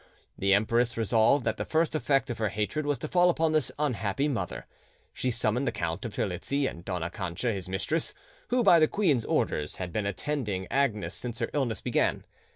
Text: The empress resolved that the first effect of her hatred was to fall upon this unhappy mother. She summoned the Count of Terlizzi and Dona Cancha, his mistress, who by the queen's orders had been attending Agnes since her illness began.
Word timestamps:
The 0.35 0.55
empress 0.55 0.97
resolved 0.97 1.45
that 1.45 1.57
the 1.57 1.63
first 1.63 1.93
effect 1.93 2.31
of 2.31 2.39
her 2.39 2.49
hatred 2.49 2.87
was 2.87 2.97
to 2.97 3.07
fall 3.07 3.29
upon 3.29 3.51
this 3.51 3.71
unhappy 3.77 4.27
mother. 4.27 4.65
She 5.13 5.29
summoned 5.29 5.67
the 5.67 5.71
Count 5.71 6.05
of 6.05 6.15
Terlizzi 6.15 6.65
and 6.65 6.83
Dona 6.83 7.11
Cancha, 7.11 7.53
his 7.53 7.69
mistress, 7.69 8.15
who 8.47 8.63
by 8.63 8.79
the 8.79 8.87
queen's 8.87 9.25
orders 9.25 9.75
had 9.75 9.93
been 9.93 10.07
attending 10.07 10.65
Agnes 10.71 11.13
since 11.13 11.37
her 11.37 11.51
illness 11.53 11.81
began. 11.81 12.23